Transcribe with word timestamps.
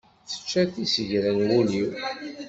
Tečča 0.29 0.61
tisegra 0.73 1.31
n 1.37 1.39
wul-iw. 1.49 1.89